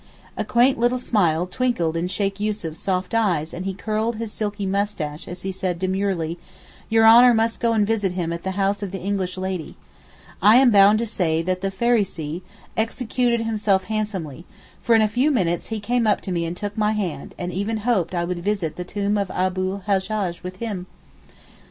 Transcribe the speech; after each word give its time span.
A 0.35 0.43
quaint 0.43 0.79
little 0.79 0.97
smile 0.97 1.45
twinkled 1.45 1.95
in 1.95 2.07
Sheykh 2.07 2.39
Yussuf's 2.39 2.79
soft 2.79 3.13
eyes 3.13 3.53
and 3.53 3.65
he 3.65 3.75
curled 3.75 4.15
his 4.15 4.31
silky 4.31 4.65
moustache 4.65 5.27
as 5.27 5.43
he 5.43 5.51
said 5.51 5.77
demurely, 5.77 6.39
'Your 6.89 7.05
Honour 7.05 7.35
must 7.35 7.59
go 7.59 7.73
and 7.73 7.85
visit 7.85 8.13
him 8.13 8.33
at 8.33 8.41
the 8.41 8.57
house 8.57 8.81
of 8.81 8.89
the 8.89 8.99
English 8.99 9.37
Lady.' 9.37 9.75
I 10.41 10.55
am 10.55 10.71
bound 10.71 10.97
to 10.97 11.05
say 11.05 11.43
that 11.43 11.61
the 11.61 11.69
Pharisee 11.69 12.41
'executed 12.75 13.41
himself 13.41 13.83
handsomely, 13.83 14.43
for 14.81 14.95
in 14.95 15.03
a 15.03 15.07
few 15.07 15.29
minutes 15.29 15.67
he 15.67 15.79
came 15.79 16.07
up 16.07 16.19
to 16.21 16.31
me 16.31 16.45
and 16.47 16.57
took 16.57 16.75
my 16.75 16.93
hand 16.93 17.35
and 17.37 17.53
even 17.53 17.77
hoped 17.85 18.15
I 18.15 18.25
would 18.25 18.39
visit 18.39 18.77
the 18.77 18.83
tomb 18.83 19.19
of 19.19 19.29
Abu 19.29 19.73
l 19.73 19.83
Hajjaj 19.85 20.41
with 20.41 20.55
him!! 20.55 20.87